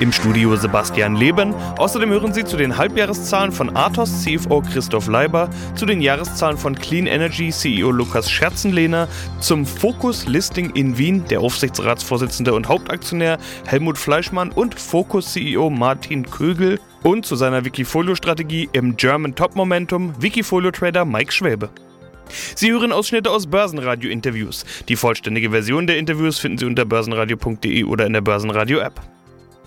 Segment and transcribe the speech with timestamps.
[0.00, 1.54] Im Studio Sebastian Leben.
[1.78, 6.74] Außerdem hören Sie zu den Halbjahreszahlen von Athos CFO Christoph Leiber, zu den Jahreszahlen von
[6.74, 9.08] Clean Energy CEO Lukas Scherzenlehner,
[9.40, 16.30] zum Focus Listing in Wien der Aufsichtsratsvorsitzende und Hauptaktionär Helmut Fleischmann und Focus CEO Martin
[16.30, 21.70] Kögel und zu seiner Wikifolio-Strategie im German Top Momentum Wikifolio-Trader Mike Schwäbe.
[22.54, 24.64] Sie hören Ausschnitte aus Börsenradio-Interviews.
[24.88, 29.13] Die vollständige Version der Interviews finden Sie unter börsenradio.de oder in der Börsenradio-App.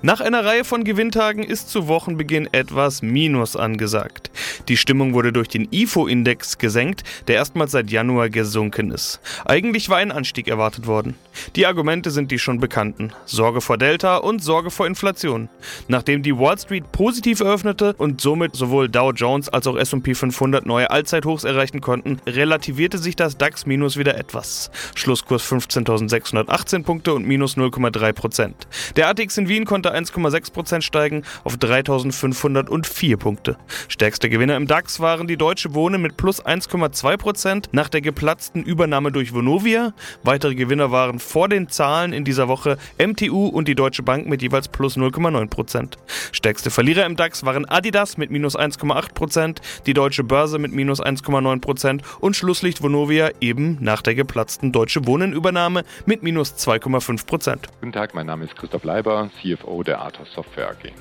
[0.04, 4.30] Nach einer Reihe von Gewinntagen ist zu Wochenbeginn etwas Minus angesagt.
[4.68, 9.20] Die Stimmung wurde durch den IFO-Index gesenkt, der erstmals seit Januar gesunken ist.
[9.46, 11.16] Eigentlich war ein Anstieg erwartet worden.
[11.56, 13.12] Die Argumente sind die schon bekannten.
[13.26, 15.50] Sorge vor Delta und Sorge vor Inflation.
[15.88, 20.67] Nachdem die Wall Street positiv eröffnete und somit sowohl Dow Jones als auch S&P 500
[20.67, 24.70] neue Allzeithochs erreichen konnten, relativierte sich das DAX-Minus wieder etwas.
[24.94, 28.67] Schlusskurs 15.618 Punkte und minus 0,3 Prozent.
[28.95, 33.57] Der ATX in Wien konnte konnte 1,6% steigen auf 3.504 Punkte.
[33.88, 39.11] Stärkste Gewinner im DAX waren die Deutsche Wohnen mit plus 1,2% nach der geplatzten Übernahme
[39.11, 39.93] durch Vonovia.
[40.23, 44.41] Weitere Gewinner waren vor den Zahlen in dieser Woche MTU und die Deutsche Bank mit
[44.41, 45.93] jeweils plus 0,9%.
[46.31, 52.02] Stärkste Verlierer im DAX waren Adidas mit minus 1,8%, die Deutsche Börse mit minus 1,9%
[52.19, 57.58] und Schlusslicht Vonovia eben nach der geplatzten Deutsche Wohnen Übernahme mit minus 2,5%.
[57.80, 60.92] Guten Tag, mein Name ist Christoph Leiber, CFO der Athos Software AG.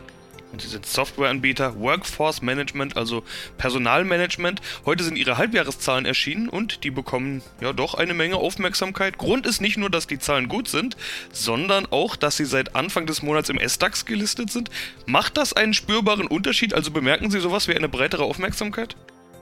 [0.52, 3.24] Und Sie sind Softwareanbieter Workforce Management, also
[3.58, 4.62] Personalmanagement.
[4.86, 9.18] Heute sind Ihre Halbjahreszahlen erschienen und die bekommen ja doch eine Menge Aufmerksamkeit.
[9.18, 10.96] Grund ist nicht nur, dass die Zahlen gut sind,
[11.32, 14.70] sondern auch, dass Sie seit Anfang des Monats im S-DAX gelistet sind.
[15.04, 16.72] Macht das einen spürbaren Unterschied?
[16.72, 18.96] Also bemerken Sie sowas wie eine breitere Aufmerksamkeit?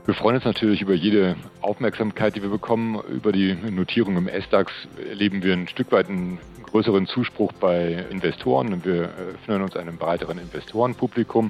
[0.05, 2.99] Wir freuen uns natürlich über jede Aufmerksamkeit, die wir bekommen.
[3.09, 4.71] Über die Notierung im S-DAX
[5.07, 6.39] erleben wir ein Stück weit einen
[6.75, 11.49] größeren Zuspruch bei Investoren und wir öffnen uns einem breiteren Investorenpublikum.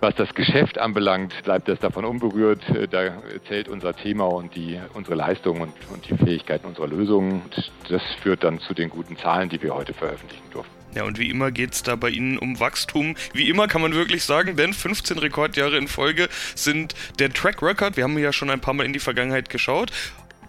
[0.00, 2.62] Was das Geschäft anbelangt, bleibt das davon unberührt.
[2.92, 7.42] Da zählt unser Thema und die, unsere Leistung und, und die Fähigkeiten unserer Lösungen.
[7.88, 10.78] Das führt dann zu den guten Zahlen, die wir heute veröffentlichen durften.
[10.94, 13.14] Ja, und wie immer geht es da bei Ihnen um Wachstum.
[13.32, 17.96] Wie immer kann man wirklich sagen, denn 15 Rekordjahre in Folge sind der Track Record.
[17.96, 19.90] Wir haben ja schon ein paar Mal in die Vergangenheit geschaut.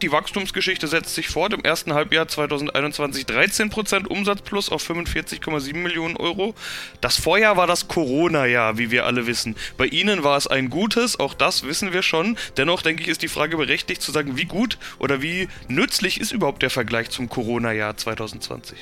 [0.01, 1.53] Die Wachstumsgeschichte setzt sich fort.
[1.53, 6.55] Im ersten Halbjahr 2021 13% Umsatz plus auf 45,7 Millionen Euro.
[7.01, 9.55] Das Vorjahr war das Corona-Jahr, wie wir alle wissen.
[9.77, 12.37] Bei Ihnen war es ein gutes, auch das wissen wir schon.
[12.55, 16.31] Dennoch denke ich, ist die Frage berechtigt zu sagen, wie gut oder wie nützlich ist
[16.31, 18.77] überhaupt der Vergleich zum Corona-Jahr 2020?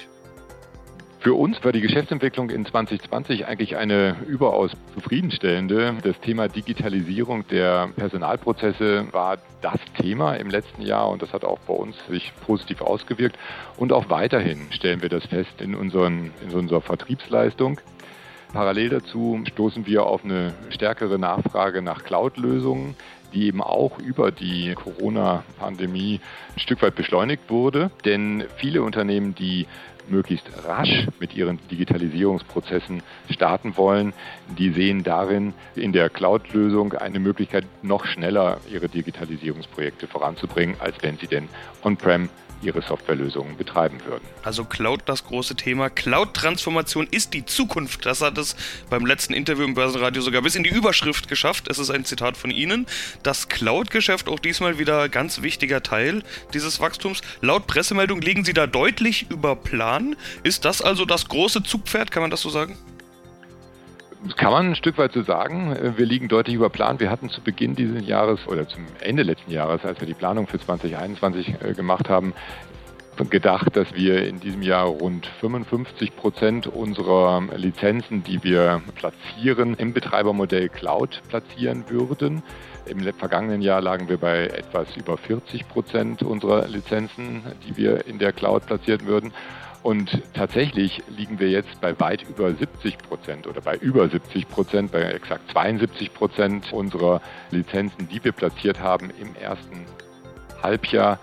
[1.19, 5.95] Für uns war die Geschäftsentwicklung in 2020 eigentlich eine überaus zufriedenstellende.
[6.03, 11.59] Das Thema Digitalisierung der Personalprozesse war das Thema im letzten Jahr und das hat auch
[11.59, 13.37] bei uns sich positiv ausgewirkt.
[13.77, 17.81] Und auch weiterhin stellen wir das fest in, unseren, in unserer Vertriebsleistung.
[18.53, 22.95] Parallel dazu stoßen wir auf eine stärkere Nachfrage nach Cloud-Lösungen
[23.37, 26.19] die eben auch über die Corona-Pandemie
[26.55, 27.91] ein Stück weit beschleunigt wurde.
[28.03, 29.67] Denn viele Unternehmen, die
[30.09, 34.13] möglichst rasch mit ihren Digitalisierungsprozessen starten wollen,
[34.57, 41.17] die sehen darin in der Cloud-Lösung eine Möglichkeit, noch schneller ihre Digitalisierungsprojekte voranzubringen, als wenn
[41.17, 41.49] sie denn
[41.83, 42.29] on-prem
[42.61, 44.23] ihre Softwarelösungen betreiben würden.
[44.43, 45.89] Also Cloud das große Thema.
[45.89, 48.05] Cloud-Transformation ist die Zukunft.
[48.05, 48.55] Das hat es
[48.89, 51.67] beim letzten Interview im Börsenradio sogar bis in die Überschrift geschafft.
[51.69, 52.85] Es ist ein Zitat von Ihnen.
[53.23, 56.23] Das Cloud-Geschäft auch diesmal wieder ganz wichtiger Teil
[56.53, 57.21] dieses Wachstums.
[57.41, 60.15] Laut Pressemeldung liegen Sie da deutlich über Plan.
[60.43, 62.77] Ist das also das große Zugpferd, kann man das so sagen?
[64.35, 65.77] Kann man ein Stück weit so sagen.
[65.95, 66.99] Wir liegen deutlich über Plan.
[66.99, 70.47] Wir hatten zu Beginn dieses Jahres oder zum Ende letzten Jahres, als wir die Planung
[70.47, 72.33] für 2021 äh, gemacht haben,
[73.29, 79.93] gedacht, dass wir in diesem Jahr rund 55 Prozent unserer Lizenzen, die wir platzieren, im
[79.93, 82.41] Betreibermodell Cloud platzieren würden.
[82.85, 88.17] Im vergangenen Jahr lagen wir bei etwas über 40 Prozent unserer Lizenzen, die wir in
[88.17, 89.31] der Cloud platzieren würden.
[89.83, 94.91] Und tatsächlich liegen wir jetzt bei weit über 70 Prozent oder bei über 70 Prozent,
[94.91, 97.21] bei exakt 72 Prozent unserer
[97.51, 99.85] Lizenzen, die wir platziert haben im ersten
[100.61, 101.19] Halbjahr,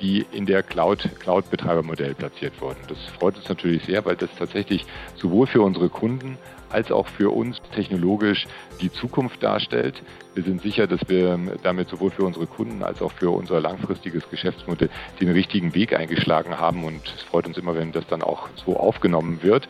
[0.00, 2.78] die in der Cloud, Cloud-Betreibermodell platziert wurden.
[2.88, 4.86] Das freut uns natürlich sehr, weil das tatsächlich
[5.16, 6.38] sowohl für unsere Kunden
[6.70, 8.46] als auch für uns technologisch
[8.80, 10.02] die Zukunft darstellt.
[10.34, 14.28] Wir sind sicher, dass wir damit sowohl für unsere Kunden als auch für unser langfristiges
[14.30, 18.48] Geschäftsmodell den richtigen Weg eingeschlagen haben und es freut uns immer, wenn das dann auch
[18.64, 19.68] so aufgenommen wird.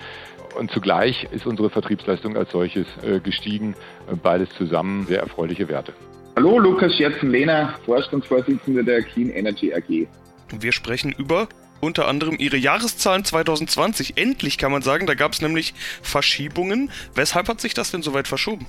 [0.59, 3.75] Und zugleich ist unsere Vertriebsleistung als solches äh, gestiegen.
[4.23, 5.93] Beides zusammen sehr erfreuliche Werte.
[6.37, 10.06] Hallo, Lukas Scherzen-Lehner, Vorstandsvorsitzender der Clean Energy AG.
[10.59, 11.49] Wir sprechen über
[11.81, 14.17] unter anderem ihre Jahreszahlen 2020.
[14.17, 16.91] Endlich kann man sagen, da gab es nämlich Verschiebungen.
[17.15, 18.67] Weshalb hat sich das denn so weit verschoben?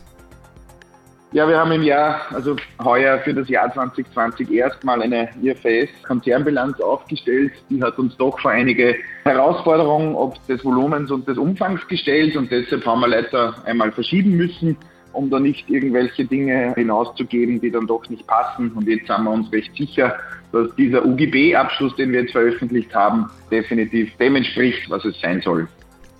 [1.31, 7.51] Ja, wir haben im Jahr, also heuer für das Jahr 2020 erstmal eine IFRS-Konzernbilanz aufgestellt.
[7.69, 8.95] Die hat uns doch vor einige
[9.25, 14.37] Herausforderungen ob des Volumens und des Umfangs gestellt und deshalb haben wir leider einmal verschieben
[14.37, 14.75] müssen,
[15.13, 18.71] um da nicht irgendwelche Dinge hinauszugeben, die dann doch nicht passen.
[18.71, 20.15] Und jetzt sind wir uns recht sicher,
[20.51, 25.67] dass dieser UGB-Abschluss, den wir jetzt veröffentlicht haben, definitiv dem entspricht, was es sein soll.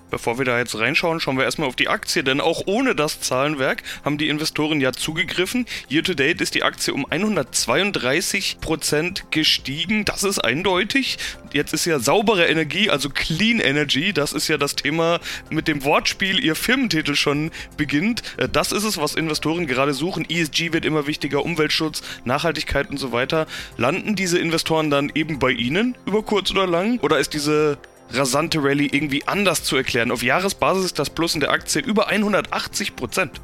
[0.10, 3.22] Bevor wir da jetzt reinschauen, schauen wir erstmal auf die Aktie, denn auch ohne das
[3.22, 5.66] Zahlenwerk haben die Investoren ja zugegriffen.
[5.90, 10.06] Year to date ist die Aktie um 132% gestiegen.
[10.06, 11.18] Das ist eindeutig.
[11.54, 15.20] Jetzt ist ja saubere Energie, also Clean Energy, das ist ja das Thema
[15.50, 18.24] mit dem Wortspiel ihr Firmentitel schon beginnt.
[18.38, 20.26] Äh, das ist es, was Investoren gerade suchen.
[20.30, 23.48] ESG wird immer wichtiger, Umweltschutz, Nachhaltigkeit und so weiter.
[23.78, 27.00] Landen diese Investoren dann eben bei Ihnen über kurz oder lang?
[27.00, 27.78] Oder ist diese
[28.12, 30.12] rasante Rallye irgendwie anders zu erklären.
[30.12, 33.42] Auf Jahresbasis ist das Plus in der Aktie über 180 Prozent.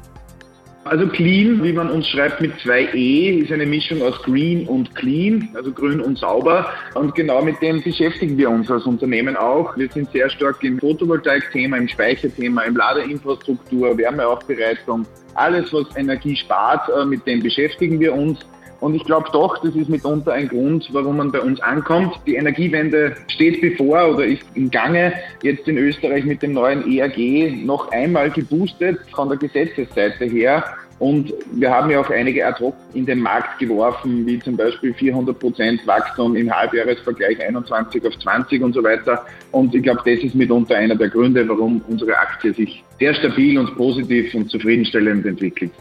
[0.86, 4.94] Also Clean, wie man uns schreibt mit zwei E, ist eine Mischung aus Green und
[4.94, 6.70] Clean, also grün und sauber.
[6.94, 9.76] Und genau mit dem beschäftigen wir uns als Unternehmen auch.
[9.76, 15.04] Wir sind sehr stark im Photovoltaik-Thema, im Speicherthema, im Ladeinfrastruktur, Wärmeaufbereitung.
[15.34, 18.38] Alles, was Energie spart, äh, mit dem beschäftigen wir uns.
[18.80, 22.14] Und ich glaube doch, das ist mitunter ein Grund, warum man bei uns ankommt.
[22.26, 25.12] Die Energiewende steht bevor oder ist im Gange.
[25.42, 30.64] Jetzt in Österreich mit dem neuen ERG noch einmal geboostet von der Gesetzesseite her.
[30.98, 34.94] Und wir haben ja auch einige ad hoc in den Markt geworfen, wie zum Beispiel
[34.94, 39.26] 400 Prozent Wachstum im Halbjahresvergleich 21 auf 20 und so weiter.
[39.52, 43.58] Und ich glaube, das ist mitunter einer der Gründe, warum unsere Aktie sich sehr stabil
[43.58, 45.72] und positiv und zufriedenstellend entwickelt.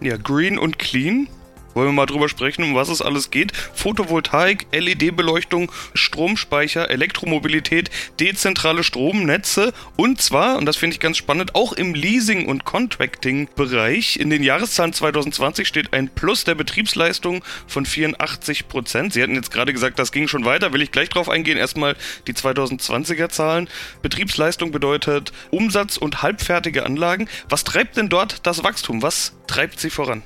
[0.00, 1.26] Ja, Green und Clean
[1.74, 3.52] wollen wir mal drüber sprechen, um was es alles geht?
[3.74, 7.90] Photovoltaik, LED-Beleuchtung, Stromspeicher, Elektromobilität,
[8.20, 14.16] dezentrale Stromnetze und zwar, und das finde ich ganz spannend, auch im Leasing- und Contracting-Bereich.
[14.16, 19.12] In den Jahreszahlen 2020 steht ein Plus der Betriebsleistung von 84 Prozent.
[19.12, 21.58] Sie hatten jetzt gerade gesagt, das ging schon weiter, will ich gleich drauf eingehen.
[21.58, 21.96] Erstmal
[22.26, 23.68] die 2020er Zahlen.
[24.02, 27.28] Betriebsleistung bedeutet Umsatz und halbfertige Anlagen.
[27.48, 29.02] Was treibt denn dort das Wachstum?
[29.02, 30.22] Was treibt sie voran?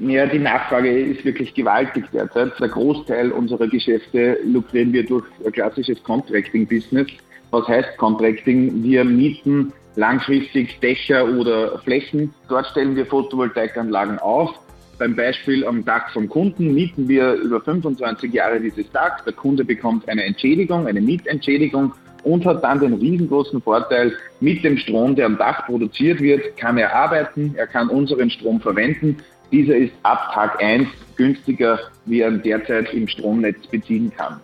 [0.00, 2.58] Ja, die Nachfrage ist wirklich gewaltig derzeit.
[2.58, 7.06] Der Großteil unserer Geschäfte lukrieren wir durch ein klassisches Contracting-Business.
[7.52, 8.82] Was heißt Contracting?
[8.82, 12.34] Wir mieten langfristig Dächer oder Flächen.
[12.48, 14.50] Dort stellen wir Photovoltaikanlagen auf.
[14.98, 19.20] Beim Beispiel am Dach vom Kunden mieten wir über 25 Jahre dieses Dach.
[19.24, 21.92] Der Kunde bekommt eine Entschädigung, eine Mietentschädigung
[22.24, 26.78] und hat dann den riesengroßen Vorteil, mit dem Strom, der am Dach produziert wird, kann
[26.78, 29.18] er arbeiten, er kann unseren Strom verwenden
[29.54, 34.40] dieser ist ab Tag 1 günstiger, wie er derzeit im Stromnetz beziehen kann.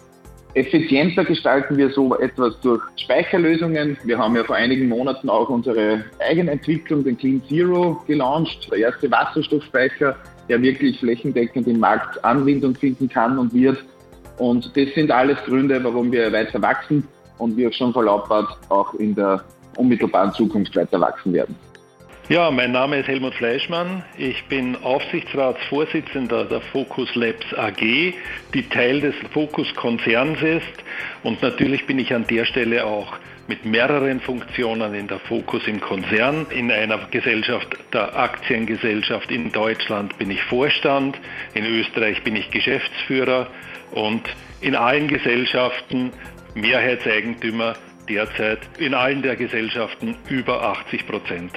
[0.54, 3.98] Effizienter gestalten wir so etwas durch Speicherlösungen.
[4.04, 8.68] Wir haben ja vor einigen Monaten auch unsere Eigenentwicklung, den Clean Zero, gelauncht.
[8.70, 10.16] Der erste Wasserstoffspeicher,
[10.48, 13.78] der wirklich flächendeckend im Markt Anwendung finden kann und wird.
[14.38, 17.06] Und das sind alles Gründe, warum wir weiter wachsen
[17.38, 19.42] und wir schon verlautbart auch in der
[19.76, 21.56] unmittelbaren Zukunft weiter wachsen werden.
[22.30, 24.04] Ja, mein Name ist Helmut Fleischmann.
[24.16, 27.80] Ich bin Aufsichtsratsvorsitzender der Focus Labs AG,
[28.54, 30.84] die Teil des Focus Konzerns ist.
[31.24, 33.14] Und natürlich bin ich an der Stelle auch
[33.48, 36.46] mit mehreren Funktionen in der Focus im Konzern.
[36.50, 41.18] In einer Gesellschaft, der Aktiengesellschaft in Deutschland bin ich Vorstand,
[41.54, 43.48] in Österreich bin ich Geschäftsführer
[43.90, 44.22] und
[44.60, 46.12] in allen Gesellschaften
[46.54, 47.74] Mehrheitseigentümer
[48.08, 51.50] derzeit in allen der Gesellschaften über 80 Prozent.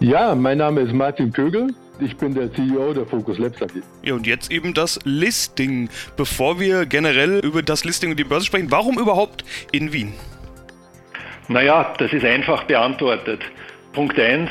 [0.00, 1.74] Ja, mein Name ist Martin Kögel.
[2.00, 3.70] Ich bin der CEO der Focus Labs AG.
[4.02, 5.88] Ja, und jetzt eben das Listing.
[6.16, 10.12] Bevor wir generell über das Listing und die Börse sprechen, warum überhaupt in Wien?
[11.48, 13.40] Naja, das ist einfach beantwortet.
[13.92, 14.50] Punkt 1,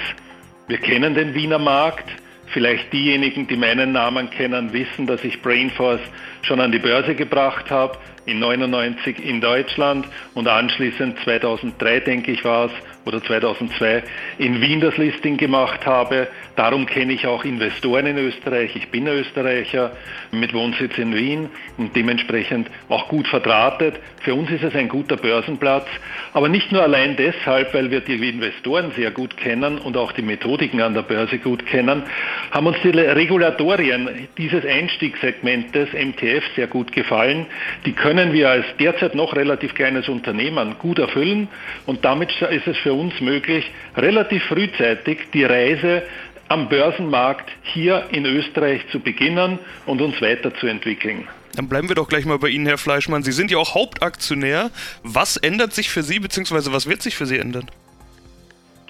[0.68, 2.10] wir kennen den Wiener Markt.
[2.48, 6.02] Vielleicht diejenigen, die meinen Namen kennen, wissen, dass ich Brainforce
[6.44, 7.98] schon an die Börse gebracht habe.
[8.26, 12.72] in 99 in Deutschland und anschließend 2003, denke ich, war es,
[13.06, 14.04] oder 2002
[14.38, 16.28] in Wien das Listing gemacht habe.
[16.56, 18.76] Darum kenne ich auch Investoren in Österreich.
[18.76, 19.92] Ich bin Österreicher
[20.32, 23.96] mit Wohnsitz in Wien und dementsprechend auch gut verdrahtet.
[24.22, 25.88] Für uns ist es ein guter Börsenplatz,
[26.34, 30.22] aber nicht nur allein deshalb, weil wir die Investoren sehr gut kennen und auch die
[30.22, 32.04] Methodiken an der Börse gut kennen,
[32.52, 37.48] haben uns die Regulatorien dieses Einstiegssegmentes MTF sehr gut gefallen.
[37.86, 41.48] Die können wir als derzeit noch relativ kleines Unternehmen gut erfüllen
[41.86, 46.04] und damit ist es für uns möglich, relativ frühzeitig die Reise
[46.48, 51.28] am Börsenmarkt hier in Österreich zu beginnen und uns weiterzuentwickeln.
[51.56, 53.24] Dann bleiben wir doch gleich mal bei Ihnen, Herr Fleischmann.
[53.24, 54.72] Sie sind ja auch Hauptaktionär.
[55.04, 57.70] Was ändert sich für Sie, beziehungsweise was wird sich für Sie ändern?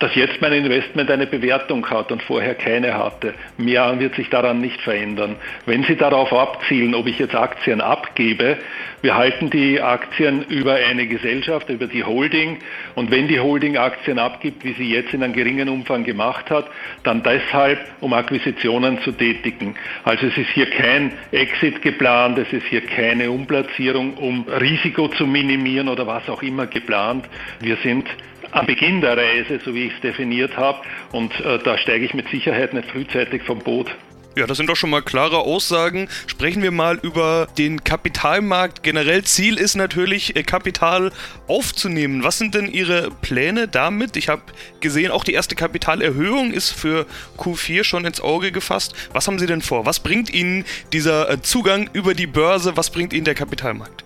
[0.03, 3.33] dass jetzt mein Investment eine Bewertung hat und vorher keine hatte.
[3.57, 5.37] Mehr wird sich daran nicht verändern.
[5.65, 8.57] Wenn Sie darauf abzielen, ob ich jetzt Aktien abgebe,
[9.03, 12.59] wir halten die Aktien über eine Gesellschaft, über die Holding
[12.95, 16.67] und wenn die Holding Aktien abgibt, wie sie jetzt in einem geringen Umfang gemacht hat,
[17.03, 19.75] dann deshalb, um Akquisitionen zu tätigen.
[20.05, 25.27] Also es ist hier kein Exit geplant, es ist hier keine Umplatzierung, um Risiko zu
[25.27, 27.25] minimieren oder was auch immer geplant.
[27.59, 28.07] Wir sind
[28.51, 30.79] am Beginn der Reise, so wie ich es definiert habe.
[31.11, 33.93] Und äh, da steige ich mit Sicherheit nicht frühzeitig vom Boot.
[34.35, 36.07] Ja, das sind doch schon mal klare Aussagen.
[36.25, 38.81] Sprechen wir mal über den Kapitalmarkt.
[38.81, 41.11] Generell Ziel ist natürlich, äh, Kapital
[41.47, 42.23] aufzunehmen.
[42.23, 44.17] Was sind denn Ihre Pläne damit?
[44.17, 44.41] Ich habe
[44.79, 47.05] gesehen, auch die erste Kapitalerhöhung ist für
[47.37, 48.95] Q4 schon ins Auge gefasst.
[49.13, 49.85] Was haben Sie denn vor?
[49.85, 52.75] Was bringt Ihnen dieser äh, Zugang über die Börse?
[52.75, 54.03] Was bringt Ihnen der Kapitalmarkt?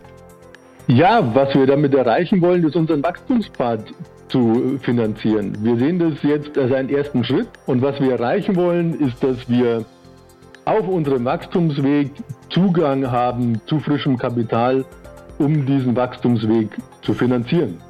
[0.87, 3.93] Ja, was wir damit erreichen wollen, ist unseren Wachstumspfad
[4.27, 5.57] zu finanzieren.
[5.61, 9.49] Wir sehen das jetzt als einen ersten Schritt und was wir erreichen wollen, ist, dass
[9.49, 9.85] wir
[10.67, 12.11] auf unserem Wachstumsweg
[12.49, 14.85] Zugang haben zu frischem Kapital,
[15.39, 16.69] um diesen Wachstumsweg
[17.01, 17.81] zu finanzieren.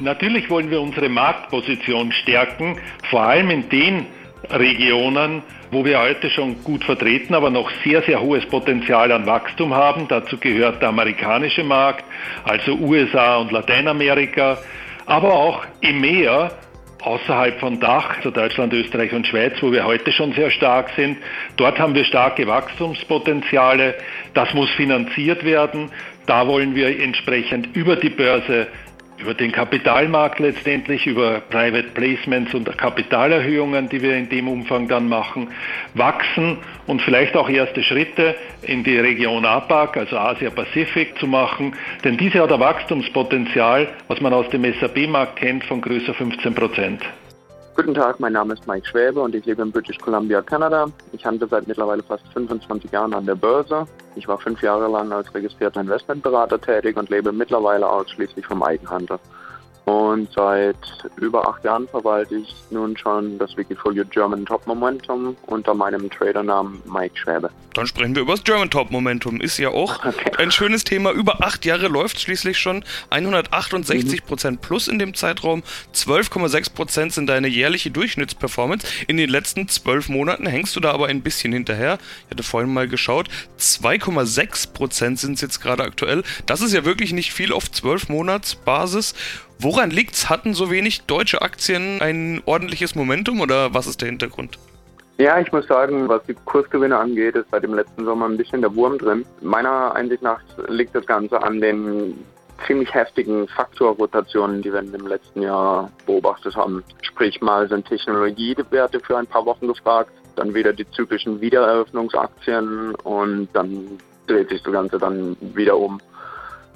[0.00, 2.76] Natürlich wollen wir unsere Marktposition stärken,
[3.10, 4.06] vor allem in den
[4.50, 9.72] Regionen, wo wir heute schon gut vertreten, aber noch sehr, sehr hohes Potenzial an Wachstum
[9.72, 10.06] haben.
[10.08, 12.04] Dazu gehört der amerikanische Markt,
[12.44, 14.58] also USA und Lateinamerika
[15.06, 16.50] aber auch EMEA
[17.02, 21.18] außerhalb von Dach, also Deutschland, Österreich und Schweiz, wo wir heute schon sehr stark sind.
[21.56, 23.94] Dort haben wir starke Wachstumspotenziale.
[24.34, 25.90] Das muss finanziert werden.
[26.26, 28.68] Da wollen wir entsprechend über die Börse
[29.22, 35.08] über den Kapitalmarkt letztendlich, über Private Placements und Kapitalerhöhungen, die wir in dem Umfang dann
[35.08, 35.48] machen,
[35.94, 41.74] wachsen und vielleicht auch erste Schritte in die Region APAC, also Asia-Pazifik, zu machen.
[42.04, 47.02] Denn diese hat ein Wachstumspotenzial, was man aus dem SAP-Markt kennt, von größer 15 Prozent.
[47.74, 50.88] Guten Tag, mein Name ist Mike Schwäbe und ich lebe in British Columbia, Kanada.
[51.12, 53.86] Ich handle seit mittlerweile fast 25 Jahren an der Börse.
[54.14, 59.18] Ich war fünf Jahre lang als registrierter Investmentberater tätig und lebe mittlerweile ausschließlich vom Eigenhandel.
[59.84, 60.76] Und seit
[61.16, 66.80] über acht Jahren verwalte ich nun schon das Wikifolio German Top Momentum unter meinem Tradernamen
[66.86, 67.50] Mike Schwäbe.
[67.74, 69.40] Dann sprechen wir über das German Top Momentum.
[69.40, 70.30] Ist ja auch okay.
[70.38, 71.10] ein schönes Thema.
[71.10, 75.64] Über acht Jahre läuft schließlich schon 168 Prozent plus in dem Zeitraum.
[75.94, 78.86] 12,6 Prozent sind deine jährliche Durchschnittsperformance.
[79.08, 81.98] In den letzten zwölf Monaten hängst du da aber ein bisschen hinterher.
[82.26, 83.28] Ich hatte vorhin mal geschaut.
[83.58, 86.22] 2,6 Prozent sind es jetzt gerade aktuell.
[86.46, 89.14] Das ist ja wirklich nicht viel auf zwölf Monatsbasis.
[89.62, 90.28] Woran liegt's?
[90.28, 94.58] Hatten so wenig deutsche Aktien ein ordentliches Momentum oder was ist der Hintergrund?
[95.18, 98.60] Ja, ich muss sagen, was die Kursgewinne angeht, ist seit dem letzten Sommer ein bisschen
[98.60, 99.24] der Wurm drin.
[99.40, 102.18] Meiner Einsicht nach liegt das Ganze an den
[102.66, 106.82] ziemlich heftigen Faktorrotationen, die wir im letzten Jahr beobachtet haben.
[107.02, 113.48] Sprich mal sind Technologiewerte für ein paar Wochen gefragt, dann wieder die zyklischen Wiedereröffnungsaktien und
[113.52, 116.00] dann dreht sich das Ganze dann wieder um.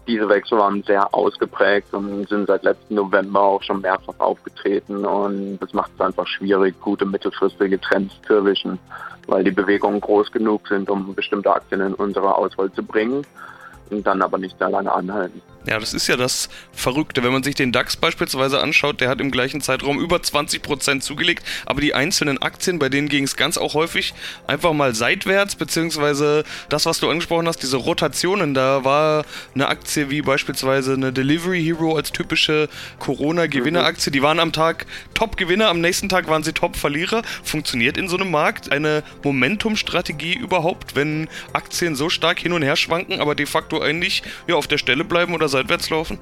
[0.06, 5.58] Diese Wechsel waren sehr ausgeprägt und sind seit letzten November auch schon mehrfach aufgetreten und
[5.58, 8.78] das macht es einfach schwierig, gute mittelfristige Trends zu erwischen,
[9.26, 13.26] weil die Bewegungen groß genug sind, um bestimmte Aktien in unsere Auswahl zu bringen
[13.90, 15.42] und dann aber nicht sehr lange anhalten.
[15.66, 17.24] Ja, das ist ja das Verrückte.
[17.24, 21.44] Wenn man sich den DAX beispielsweise anschaut, der hat im gleichen Zeitraum über 20% zugelegt,
[21.66, 24.14] aber die einzelnen Aktien, bei denen ging es ganz auch häufig
[24.46, 29.24] einfach mal seitwärts, beziehungsweise das, was du angesprochen hast, diese Rotationen, da war
[29.56, 32.68] eine Aktie wie beispielsweise eine Delivery Hero als typische
[33.00, 37.22] Corona-Gewinneraktie, die waren am Tag Top-Gewinner, am nächsten Tag waren sie Top-Verlierer.
[37.42, 42.76] Funktioniert in so einem Markt eine Momentum-Strategie überhaupt, wenn Aktien so stark hin und her
[42.76, 46.18] schwanken, aber de facto eigentlich ja, auf der Stelle bleiben oder seitwärts laufen?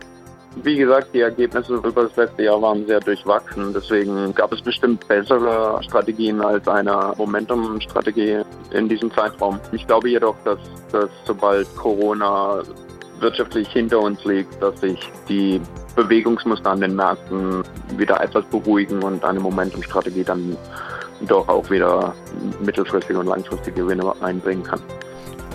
[0.62, 3.72] Wie gesagt, die Ergebnisse über das letzte Jahr waren sehr durchwachsen.
[3.74, 9.58] Deswegen gab es bestimmt bessere Strategien als eine Momentum-Strategie in diesem Zeitraum.
[9.72, 10.60] Ich glaube jedoch, dass,
[10.92, 12.62] dass sobald Corona
[13.18, 14.98] wirtschaftlich hinter uns liegt, dass sich
[15.28, 15.60] die
[15.96, 17.64] Bewegungsmuster an den Märkten
[17.96, 20.56] wieder etwas beruhigen und eine Momentumstrategie dann
[21.28, 22.14] doch auch wieder
[22.60, 24.80] mittelfristige und langfristige Gewinne einbringen kann.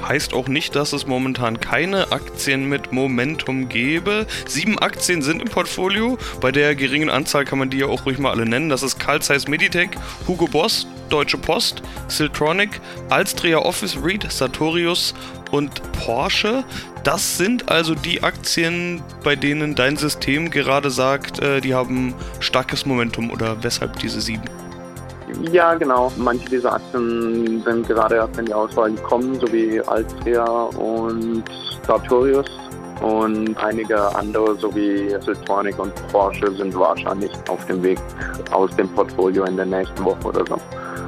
[0.07, 4.25] Heißt auch nicht, dass es momentan keine Aktien mit Momentum gäbe.
[4.47, 6.17] Sieben Aktien sind im Portfolio.
[6.41, 8.69] Bei der geringen Anzahl kann man die ja auch ruhig mal alle nennen.
[8.69, 9.91] Das ist Carl Zeiss Meditech,
[10.27, 15.13] Hugo Boss, Deutsche Post, Siltronic, Alstria Office REIT, Sartorius
[15.51, 16.63] und Porsche.
[17.03, 22.85] Das sind also die Aktien, bei denen dein System gerade sagt, äh, die haben starkes
[22.85, 24.43] Momentum oder weshalb diese sieben?
[25.51, 26.11] Ja, genau.
[26.17, 31.43] Manche dieser Aktien sind gerade erst in die Auswahl gekommen, sowie Altria und
[31.85, 32.47] Sartorius.
[33.01, 37.99] Und einige andere, sowie Siltronic und Porsche, sind wahrscheinlich auf dem Weg
[38.51, 40.59] aus dem Portfolio in der nächsten Woche oder so.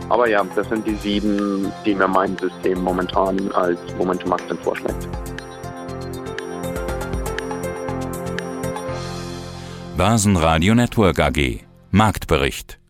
[0.07, 5.07] Aber ja, das sind die sieben, die mir mein System momentan als Momentum-Aktien vorschlägt.
[9.97, 11.59] Börsenradio Network AG
[11.91, 12.80] Marktbericht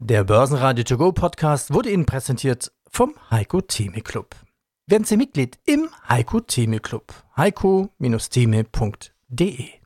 [0.00, 4.36] Der Börsenradio To Go Podcast wurde Ihnen präsentiert vom Heiko Theme Club.
[4.86, 7.12] Werden Sie Mitglied im Heiko Theme Club.
[7.36, 9.77] heiko-theme.de